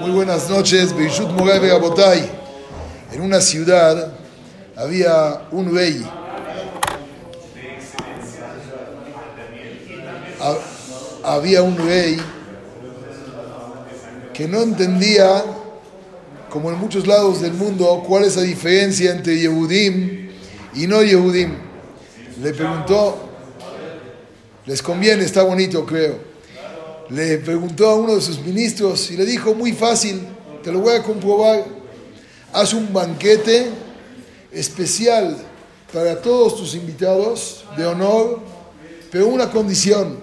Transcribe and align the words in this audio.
Muy 0.00 0.10
buenas 0.12 0.48
noches, 0.48 0.94
Beishut. 0.94 1.28
En 3.12 3.20
una 3.22 3.40
ciudad 3.40 4.12
había 4.76 5.42
un 5.50 5.74
rey. 5.74 6.06
Ha- 10.40 11.34
Había 11.36 11.62
un 11.62 11.76
rey 11.76 12.18
que 14.32 14.46
no 14.46 14.60
entendía, 14.62 15.42
como 16.50 16.70
en 16.70 16.78
muchos 16.78 17.06
lados 17.08 17.40
del 17.40 17.54
mundo, 17.54 18.04
cuál 18.06 18.24
es 18.24 18.36
la 18.36 18.42
diferencia 18.42 19.10
entre 19.10 19.38
Yehudim 19.40 20.30
y 20.74 20.86
no 20.86 21.02
Yehudim. 21.02 21.54
Le 22.42 22.52
preguntó, 22.52 23.16
les 24.66 24.82
conviene, 24.82 25.24
está 25.24 25.42
bonito, 25.42 25.84
creo. 25.86 26.33
Le 27.10 27.38
preguntó 27.38 27.88
a 27.88 27.94
uno 27.96 28.14
de 28.14 28.20
sus 28.20 28.40
ministros 28.40 29.10
y 29.10 29.16
le 29.16 29.26
dijo, 29.26 29.54
muy 29.54 29.72
fácil, 29.72 30.26
te 30.62 30.72
lo 30.72 30.80
voy 30.80 30.94
a 30.94 31.02
comprobar. 31.02 31.64
Haz 32.52 32.72
un 32.72 32.92
banquete 32.92 33.68
especial 34.50 35.36
para 35.92 36.20
todos 36.20 36.56
tus 36.56 36.74
invitados 36.74 37.64
de 37.76 37.84
honor, 37.84 38.40
pero 39.10 39.28
una 39.28 39.50
condición. 39.50 40.18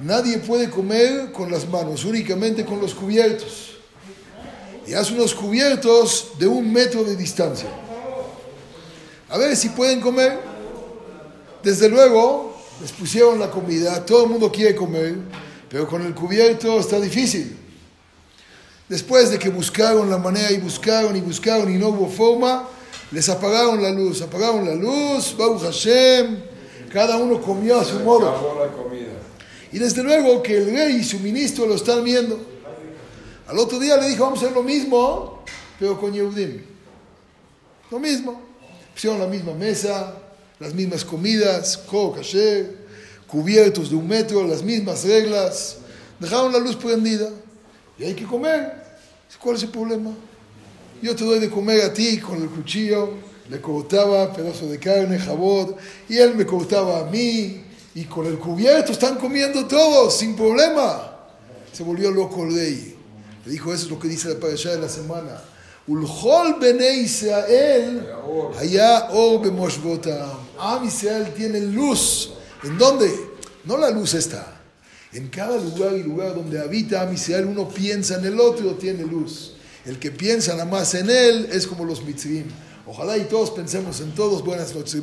Nadie 0.00 0.38
puede 0.38 0.68
comer 0.68 1.32
con 1.32 1.50
las 1.50 1.68
manos, 1.68 2.04
únicamente 2.04 2.64
con 2.64 2.80
los 2.80 2.94
cubiertos. 2.94 3.76
Y 4.86 4.94
haz 4.94 5.10
unos 5.10 5.34
cubiertos 5.34 6.32
de 6.38 6.46
un 6.46 6.72
metro 6.72 7.04
de 7.04 7.16
distancia. 7.16 7.68
A 9.28 9.38
ver 9.38 9.56
si 9.56 9.70
pueden 9.70 10.00
comer. 10.00 10.38
Desde 11.62 11.88
luego, 11.88 12.51
les 12.82 12.90
pusieron 12.90 13.38
la 13.38 13.48
comida, 13.48 14.04
todo 14.04 14.24
el 14.24 14.30
mundo 14.30 14.50
quiere 14.50 14.74
comer, 14.74 15.14
pero 15.68 15.86
con 15.86 16.02
el 16.02 16.12
cubierto 16.14 16.80
está 16.80 16.98
difícil. 16.98 17.56
Después 18.88 19.30
de 19.30 19.38
que 19.38 19.50
buscaron 19.50 20.10
la 20.10 20.18
manera 20.18 20.50
y 20.50 20.58
buscaron 20.58 21.16
y 21.16 21.20
buscaron 21.20 21.72
y 21.72 21.78
no 21.78 21.90
hubo 21.90 22.08
forma, 22.08 22.68
les 23.12 23.28
apagaron 23.28 23.80
la 23.80 23.90
luz, 23.90 24.20
apagaron 24.20 24.66
la 24.66 24.74
luz, 24.74 25.36
Baruch 25.38 25.62
Hashem, 25.62 26.42
cada 26.92 27.18
uno 27.18 27.40
comió 27.40 27.78
a 27.78 27.84
su 27.84 28.00
modo. 28.00 28.64
Y 29.70 29.78
desde 29.78 30.02
luego 30.02 30.42
que 30.42 30.56
el 30.56 30.66
rey 30.66 30.96
y 30.96 31.04
su 31.04 31.20
ministro 31.20 31.66
lo 31.66 31.76
están 31.76 32.02
viendo. 32.02 32.36
Al 33.46 33.58
otro 33.60 33.78
día 33.78 33.96
le 33.96 34.08
dijo, 34.08 34.24
vamos 34.24 34.40
a 34.40 34.46
hacer 34.46 34.56
lo 34.56 34.64
mismo, 34.64 35.44
pero 35.78 36.00
con 36.00 36.12
Yehudim. 36.12 36.62
Lo 37.92 38.00
mismo. 38.00 38.42
Pusieron 38.92 39.20
la 39.20 39.26
misma 39.26 39.54
mesa, 39.54 40.16
las 40.62 40.74
mismas 40.74 41.04
comidas, 41.04 41.78
kasher, 42.14 42.76
cubiertos 43.26 43.90
de 43.90 43.96
un 43.96 44.06
metro, 44.06 44.46
las 44.46 44.62
mismas 44.62 45.04
reglas. 45.04 45.78
Dejaron 46.20 46.52
la 46.52 46.58
luz 46.58 46.76
prendida. 46.76 47.28
Y 47.98 48.04
hay 48.04 48.14
que 48.14 48.24
comer. 48.24 48.80
¿Cuál 49.40 49.56
es 49.56 49.64
el 49.64 49.70
problema? 49.70 50.12
Yo 51.02 51.16
te 51.16 51.24
doy 51.24 51.40
de 51.40 51.50
comer 51.50 51.82
a 51.82 51.92
ti 51.92 52.18
con 52.18 52.40
el 52.40 52.48
cuchillo. 52.48 53.14
Le 53.50 53.60
cortaba 53.60 54.32
pedazo 54.32 54.68
de 54.68 54.78
carne, 54.78 55.18
jabón, 55.18 55.74
y 56.08 56.16
él 56.16 56.36
me 56.36 56.46
cortaba 56.46 57.00
a 57.00 57.10
mí. 57.10 57.64
Y 57.94 58.04
con 58.04 58.24
el 58.26 58.38
cubierto 58.38 58.92
están 58.92 59.16
comiendo 59.16 59.66
todos, 59.66 60.16
sin 60.16 60.36
problema. 60.36 61.16
Se 61.72 61.82
volvió 61.82 62.10
loco 62.12 62.44
el 62.44 62.54
rey. 62.54 62.96
Le 63.44 63.52
dijo, 63.52 63.74
eso 63.74 63.86
es 63.86 63.90
lo 63.90 63.98
que 63.98 64.06
dice 64.06 64.28
la 64.28 64.38
parasha 64.38 64.70
de 64.70 64.78
la 64.78 64.88
semana. 64.88 65.42
Israel, 67.02 68.06
allá 68.58 69.08
o 69.12 69.38
bemoshvotam. 69.38 70.38
Am 70.58 70.84
Israel 70.86 71.32
tiene 71.36 71.60
luz. 71.60 72.30
¿En 72.62 72.78
dónde? 72.78 73.10
No 73.64 73.76
la 73.76 73.90
luz 73.90 74.14
está. 74.14 74.60
En 75.12 75.28
cada 75.28 75.58
lugar 75.58 75.94
y 75.94 76.02
lugar 76.02 76.34
donde 76.34 76.60
habita 76.60 77.02
Am 77.02 77.12
Israel, 77.12 77.46
uno 77.46 77.68
piensa 77.68 78.16
en 78.16 78.24
el 78.26 78.40
otro, 78.40 78.74
tiene 78.76 79.04
luz. 79.04 79.54
El 79.84 79.98
que 79.98 80.10
piensa 80.10 80.52
nada 80.52 80.64
más 80.64 80.94
en 80.94 81.10
él 81.10 81.48
es 81.52 81.66
como 81.66 81.84
los 81.84 82.04
mitzrim. 82.04 82.44
Ojalá 82.86 83.16
y 83.18 83.24
todos 83.24 83.50
pensemos 83.50 84.00
en 84.00 84.14
todos. 84.14 84.44
Buenas 84.44 84.74
noches. 84.74 85.02